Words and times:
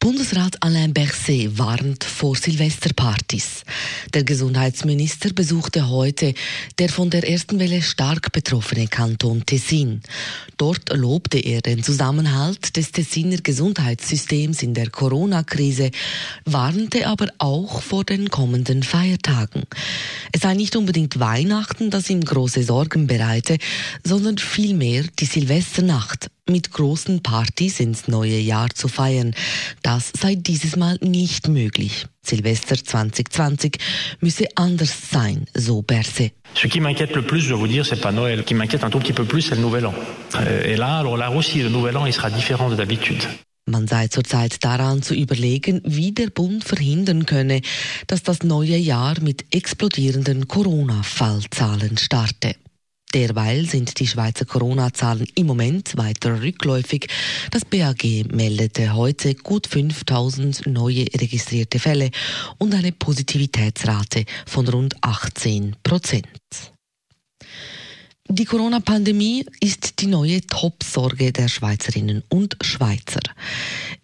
Bundesrat 0.00 0.62
Alain 0.62 0.94
Berset 0.94 1.58
warnt 1.58 2.04
vor 2.04 2.36
Silvesterpartys. 2.36 3.64
Der 4.14 4.22
Gesundheitsminister 4.22 5.32
besuchte 5.32 5.88
heute 5.88 6.34
der 6.78 6.88
von 6.88 7.10
der 7.10 7.28
ersten 7.28 7.58
Welle 7.58 7.82
stark 7.82 8.30
betroffene 8.30 8.86
Kanton 8.86 9.44
Tessin. 9.44 10.00
Dort 10.56 10.96
lobte 10.96 11.40
er 11.40 11.62
den 11.62 11.82
Zusammenhalt 11.82 12.76
des 12.76 12.92
Tessiner 12.92 13.38
Gesundheitssystems 13.38 14.62
in 14.62 14.72
der 14.72 14.88
Corona-Krise, 14.88 15.90
warnte 16.44 17.08
aber 17.08 17.26
auch 17.38 17.82
vor 17.82 18.04
den 18.04 18.30
kommenden 18.30 18.84
Feiertagen. 18.84 19.64
Es 20.32 20.42
sei 20.42 20.54
nicht 20.54 20.76
unbedingt 20.76 21.18
Weihnachten, 21.20 21.90
das 21.90 22.10
ihm 22.10 22.22
große 22.22 22.62
Sorgen 22.62 23.06
bereite, 23.06 23.58
sondern 24.04 24.38
vielmehr 24.38 25.04
die 25.18 25.24
Silvesternacht 25.24 26.28
mit 26.48 26.72
großen 26.72 27.22
Partys 27.22 27.80
ins 27.80 28.08
neue 28.08 28.38
Jahr 28.38 28.70
zu 28.70 28.88
feiern. 28.88 29.34
Das 29.82 30.12
sei 30.18 30.34
dieses 30.34 30.76
Mal 30.76 30.98
nicht 31.02 31.48
möglich. 31.48 32.06
Silvester 32.22 32.76
2020 32.76 33.78
müsse 34.20 34.46
anders 34.54 34.94
sein, 35.10 35.46
so 35.54 35.82
Berset. 35.82 36.32
Ce 36.54 36.68
qui 36.68 36.80
m'inquiète 36.80 37.14
le 37.14 37.22
plus, 37.22 37.42
je 37.42 37.50
dois 37.50 37.58
vous 37.58 37.68
dire, 37.68 37.84
c'est 37.86 38.00
pas 38.00 38.12
Noël. 38.12 38.40
Ce 38.40 38.44
qui 38.44 38.54
m'inquiète 38.54 38.84
un 38.84 38.90
tout 38.90 38.98
petit 38.98 39.12
peu 39.12 39.24
plus, 39.24 39.42
c'est 39.42 39.54
le 39.54 39.60
Nouvel 39.60 39.86
An. 39.86 39.94
Euh, 40.36 40.64
et 40.64 40.76
là, 40.76 40.98
alors 40.98 41.16
là 41.16 41.30
aussi, 41.30 41.62
le 41.62 41.68
Nouvel 41.68 41.96
An, 41.96 42.06
il 42.06 42.12
sera 42.12 42.30
différent 42.30 42.68
de 42.68 42.76
d'habitude. 42.76 43.22
Man 43.68 43.86
sei 43.86 44.08
zurzeit 44.08 44.64
daran 44.64 45.02
zu 45.02 45.14
überlegen, 45.14 45.82
wie 45.84 46.12
der 46.12 46.30
Bund 46.30 46.64
verhindern 46.64 47.26
könne, 47.26 47.60
dass 48.06 48.22
das 48.22 48.42
neue 48.42 48.76
Jahr 48.78 49.20
mit 49.20 49.54
explodierenden 49.54 50.48
Corona-Fallzahlen 50.48 51.98
starte. 51.98 52.56
Derweil 53.12 53.66
sind 53.66 54.00
die 54.00 54.06
Schweizer 54.06 54.46
Corona-Zahlen 54.46 55.26
im 55.34 55.46
Moment 55.46 55.96
weiter 55.96 56.42
rückläufig. 56.42 57.08
Das 57.50 57.64
BAG 57.64 58.04
meldete 58.30 58.94
heute 58.94 59.34
gut 59.34 59.66
5000 59.66 60.66
neue 60.66 61.04
registrierte 61.14 61.78
Fälle 61.78 62.10
und 62.56 62.74
eine 62.74 62.92
Positivitätsrate 62.92 64.24
von 64.46 64.66
rund 64.68 64.96
18 65.02 65.76
Prozent. 65.82 66.26
Die 68.30 68.44
Corona-Pandemie 68.44 69.46
ist 69.58 70.00
die 70.00 70.06
neue 70.06 70.42
Top-Sorge 70.42 71.32
der 71.32 71.48
Schweizerinnen 71.48 72.22
und 72.28 72.58
Schweizer. 72.60 73.22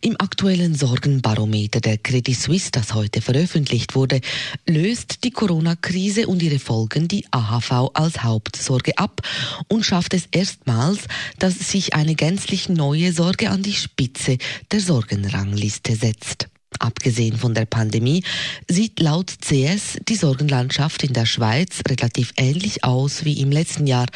Im 0.01 0.19
aktuellen 0.19 0.75
Sorgenbarometer 0.75 1.81
der 1.81 1.99
Credit 1.99 2.35
Suisse, 2.35 2.71
das 2.73 2.95
heute 2.95 3.21
veröffentlicht 3.21 3.95
wurde, 3.95 4.23
löst 4.67 5.25
die 5.25 5.31
Corona-Krise 5.31 6.27
und 6.27 6.43
ihre 6.43 6.59
Folgen 6.59 7.07
die 7.07 7.27
AHV 7.33 7.91
als 7.93 8.23
Hauptsorge 8.23 8.97
ab 8.97 9.21
und 9.69 9.85
schafft 9.85 10.15
es 10.15 10.27
erstmals, 10.33 11.01
dass 11.39 11.59
sich 11.59 11.95
eine 11.95 12.15
gänzlich 12.15 12.71
neue 12.71 13.13
Sorge 13.13 13.51
an 13.51 13.63
die 13.63 13.75
Spitze 13.75 14.39
der 14.73 14.81
Sorgenrangliste 14.81 15.97
setzt. 15.97 16.49
Abgesehen 16.79 17.37
von 17.37 17.55
der 17.55 17.67
Pandemie 17.67 18.25
sieht 18.69 19.01
laut 19.01 19.35
CS 19.41 19.99
die 20.09 20.17
Sorgenlandschaft 20.17 21.03
in 21.03 21.13
der 21.13 21.27
Schweiz 21.27 21.81
relativ 21.89 22.33
ähnlich 22.37 22.85
aus 22.85 23.25
wie 23.25 23.41
im 23.41 23.51
letzten 23.51 23.87
Jahr. 23.87 24.07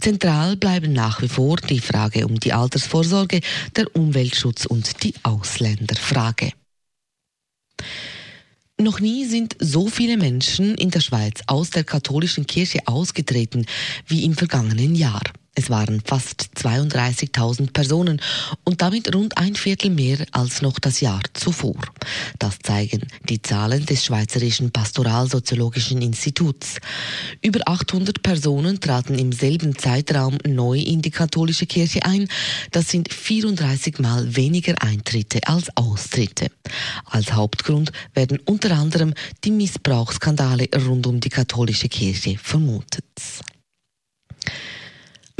Zentral 0.00 0.56
bleiben 0.56 0.92
nach 0.92 1.22
wie 1.22 1.28
vor 1.28 1.56
die 1.56 1.80
Frage 1.80 2.26
um 2.26 2.40
die 2.40 2.52
Altersvorsorge, 2.52 3.40
der 3.76 3.94
Umweltschutz 3.94 4.66
und 4.66 5.02
die 5.02 5.14
Ausländerfrage. 5.22 6.52
Noch 8.80 9.00
nie 9.00 9.24
sind 9.24 9.56
so 9.58 9.88
viele 9.88 10.16
Menschen 10.16 10.76
in 10.76 10.90
der 10.90 11.00
Schweiz 11.00 11.40
aus 11.48 11.70
der 11.70 11.82
katholischen 11.82 12.46
Kirche 12.46 12.86
ausgetreten 12.86 13.66
wie 14.06 14.24
im 14.24 14.34
vergangenen 14.34 14.94
Jahr. 14.94 15.22
Es 15.58 15.70
waren 15.70 16.00
fast 16.04 16.50
32.000 16.54 17.72
Personen 17.72 18.22
und 18.62 18.80
damit 18.80 19.12
rund 19.12 19.36
ein 19.38 19.56
Viertel 19.56 19.90
mehr 19.90 20.24
als 20.30 20.62
noch 20.62 20.78
das 20.78 21.00
Jahr 21.00 21.20
zuvor. 21.34 21.74
Das 22.38 22.60
zeigen 22.62 23.02
die 23.28 23.42
Zahlen 23.42 23.84
des 23.84 24.04
Schweizerischen 24.04 24.70
Pastoralsoziologischen 24.70 26.00
Instituts. 26.00 26.76
Über 27.42 27.58
800 27.66 28.22
Personen 28.22 28.78
traten 28.78 29.18
im 29.18 29.32
selben 29.32 29.76
Zeitraum 29.76 30.38
neu 30.46 30.78
in 30.78 31.02
die 31.02 31.10
katholische 31.10 31.66
Kirche 31.66 32.04
ein. 32.04 32.28
Das 32.70 32.90
sind 32.90 33.12
34 33.12 33.98
Mal 33.98 34.36
weniger 34.36 34.80
Eintritte 34.80 35.40
als 35.48 35.76
Austritte. 35.76 36.52
Als 37.04 37.32
Hauptgrund 37.32 37.90
werden 38.14 38.38
unter 38.44 38.70
anderem 38.78 39.12
die 39.42 39.50
Missbrauchsskandale 39.50 40.68
rund 40.86 41.08
um 41.08 41.18
die 41.18 41.30
katholische 41.30 41.88
Kirche 41.88 42.38
vermutet. 42.38 43.02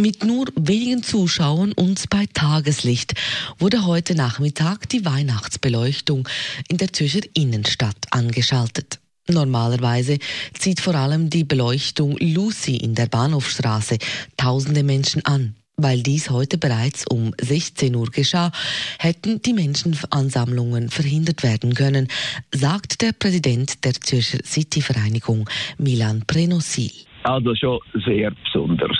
Mit 0.00 0.24
nur 0.24 0.46
wenigen 0.54 1.02
Zuschauern 1.02 1.72
und 1.72 2.08
bei 2.08 2.26
Tageslicht 2.32 3.14
wurde 3.58 3.84
heute 3.84 4.14
Nachmittag 4.14 4.88
die 4.90 5.04
Weihnachtsbeleuchtung 5.04 6.28
in 6.68 6.76
der 6.76 6.92
Zürcher 6.92 7.22
Innenstadt 7.34 7.96
angeschaltet. 8.12 9.00
Normalerweise 9.28 10.18
zieht 10.52 10.80
vor 10.80 10.94
allem 10.94 11.30
die 11.30 11.42
Beleuchtung 11.42 12.16
Lucy 12.20 12.76
in 12.76 12.94
der 12.94 13.06
Bahnhofstraße 13.06 13.98
tausende 14.36 14.84
Menschen 14.84 15.24
an. 15.24 15.56
Weil 15.76 16.04
dies 16.04 16.30
heute 16.30 16.58
bereits 16.58 17.04
um 17.08 17.34
16 17.40 17.96
Uhr 17.96 18.10
geschah, 18.12 18.52
hätten 19.00 19.42
die 19.42 19.52
Menschenansammlungen 19.52 20.90
verhindert 20.90 21.42
werden 21.42 21.74
können, 21.74 22.06
sagt 22.52 23.02
der 23.02 23.12
Präsident 23.12 23.84
der 23.84 23.94
Zürcher 23.94 24.38
City-Vereinigung 24.44 25.50
Milan 25.76 26.22
Prenosil. 26.24 26.92
Also 27.24 27.52
schon 27.56 27.80
sehr 28.06 28.30
besonders. 28.44 28.96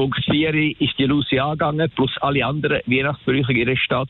Punkt 0.00 0.24
4 0.24 0.80
ist 0.80 0.98
die 0.98 1.04
Lucy 1.04 1.38
angegangen, 1.38 1.90
plus 1.94 2.10
alle 2.22 2.46
anderen 2.46 2.80
Weihnachtsbrüche 2.86 3.52
in 3.52 3.66
der 3.66 3.76
Stadt. 3.76 4.08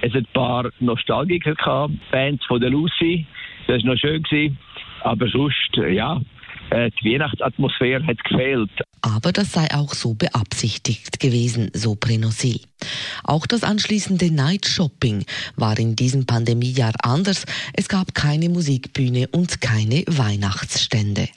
Es 0.00 0.14
hat 0.14 0.22
ein 0.22 0.26
paar 0.32 0.70
Nostalgiker 0.80 1.54
gehabt, 1.54 1.92
Fans 2.10 2.42
von 2.46 2.58
der 2.58 2.70
Lucy. 2.70 3.26
Das 3.66 3.84
war 3.84 3.92
noch 3.92 4.00
schön. 4.00 4.22
Gewesen. 4.22 4.58
Aber 5.02 5.28
sonst, 5.28 5.76
ja, 5.76 6.22
äh, 6.70 6.90
die 6.92 7.12
Weihnachtsatmosphäre 7.12 8.06
hat 8.06 8.24
gefehlt. 8.24 8.70
Aber 9.02 9.30
das 9.30 9.52
sei 9.52 9.66
auch 9.74 9.92
so 9.92 10.14
beabsichtigt 10.14 11.20
gewesen, 11.20 11.70
so 11.74 11.96
Prenosil. 11.96 12.60
Auch 13.22 13.46
das 13.46 13.62
anschließende 13.62 14.34
Night 14.34 14.64
Shopping 14.64 15.26
war 15.54 15.78
in 15.78 15.96
diesem 15.96 16.24
Pandemiejahr 16.24 16.94
anders. 17.02 17.44
Es 17.74 17.90
gab 17.90 18.14
keine 18.14 18.48
Musikbühne 18.48 19.28
und 19.32 19.60
keine 19.60 20.02
Weihnachtsstände. 20.06 21.28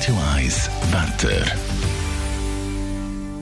Radio 0.00 0.18
1 0.34 0.70
Wetter. 0.92 1.44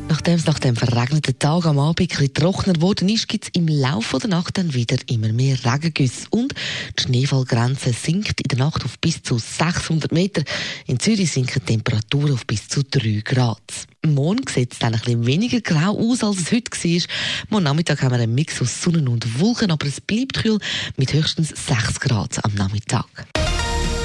Nachdem 0.08 0.34
es 0.34 0.44
nach 0.44 0.58
dem 0.58 0.74
verregneten 0.74 1.38
Tag 1.38 1.66
am 1.66 1.78
Abend 1.78 2.08
bisschen 2.08 2.34
trockener 2.34 2.74
ist, 3.08 3.28
gibt 3.28 3.44
es 3.44 3.50
im 3.52 3.68
Laufe 3.68 4.18
der 4.18 4.30
Nacht 4.30 4.58
dann 4.58 4.74
wieder 4.74 4.96
immer 5.06 5.32
mehr 5.32 5.56
Regengüsse. 5.64 6.26
Und 6.30 6.54
die 6.98 7.02
Schneefallgrenze 7.04 7.92
sinkt 7.92 8.40
in 8.40 8.48
der 8.48 8.58
Nacht 8.58 8.84
auf 8.84 8.98
bis 8.98 9.22
zu 9.22 9.38
600 9.38 10.10
Meter. 10.10 10.42
In 10.88 10.98
Zürich 10.98 11.30
sinken 11.30 11.62
die 11.64 11.74
Temperaturen 11.74 12.32
auf 12.32 12.44
bis 12.44 12.66
zu 12.66 12.82
3 12.82 13.22
Grad. 13.24 13.62
Morgen 14.04 14.42
sieht 14.52 14.72
es 14.72 14.80
dann 14.80 14.94
ein 14.94 15.00
bisschen 15.00 15.26
weniger 15.26 15.60
grau 15.60 15.96
aus, 15.96 16.24
als 16.24 16.38
es 16.38 16.50
heute 16.50 16.72
war. 16.72 17.02
Morgen 17.50 17.64
Nachmittag 17.64 18.02
haben 18.02 18.10
wir 18.10 18.18
einen 18.18 18.34
Mix 18.34 18.60
aus 18.60 18.82
Sonne 18.82 19.08
und 19.08 19.38
Wolken, 19.38 19.70
aber 19.70 19.86
es 19.86 20.00
bleibt 20.00 20.42
kühl 20.42 20.58
mit 20.96 21.12
höchstens 21.12 21.50
6 21.50 22.00
Grad 22.00 22.44
am 22.44 22.52
Nachmittag. 22.54 23.06